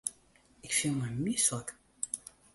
[0.65, 1.67] Ik fiel my mislik.